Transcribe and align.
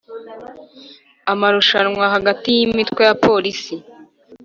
Amarushanwa 1.31 2.03
hagati 2.15 2.47
y 2.57 2.59
imitwe 2.67 3.01
ya 3.07 3.15
polisi 3.25 3.75